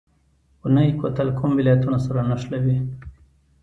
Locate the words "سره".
2.05-2.19